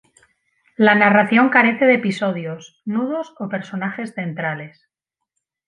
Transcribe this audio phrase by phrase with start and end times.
[0.77, 4.89] La narración carece de episodios, nudos o personajes centrales.